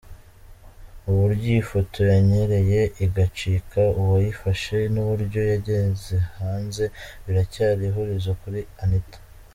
[1.09, 6.83] Uburyo iyi foto yanyereye igacika uwayifashe n’uburyo yageze hanze,
[7.25, 9.19] biracyari ihurizo kuri Anita.